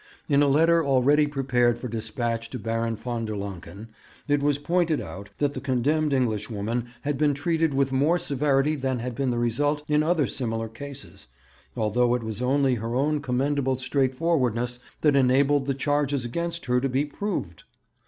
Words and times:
In 0.27 0.41
a 0.41 0.47
letter 0.47 0.83
already 0.83 1.27
prepared 1.27 1.77
for 1.77 1.87
dispatch 1.87 2.49
to 2.49 2.57
Baron 2.57 2.95
von 2.95 3.23
der 3.23 3.35
Lancken, 3.37 3.89
it 4.27 4.41
was 4.41 4.57
pointed 4.57 4.99
out 4.99 5.29
that 5.37 5.53
the 5.53 5.61
condemned 5.61 6.11
Englishwoman 6.11 6.87
had 7.01 7.19
been 7.19 7.35
treated 7.35 7.75
with 7.75 7.91
more 7.91 8.17
severity 8.17 8.75
than 8.75 8.97
had 8.97 9.13
been 9.13 9.29
the 9.29 9.37
result 9.37 9.83
in 9.87 10.01
other 10.01 10.25
similar 10.25 10.67
cases, 10.69 11.27
although 11.77 12.15
it 12.15 12.23
was 12.23 12.41
only 12.41 12.73
her 12.73 12.95
own 12.95 13.21
commendable 13.21 13.75
straightforwardness 13.75 14.79
that 15.01 15.15
enabled 15.15 15.67
the 15.67 15.75
charges 15.75 16.25
against 16.25 16.65
her 16.65 16.81
to 16.81 16.89
be 16.89 17.05
proved. 17.05 17.63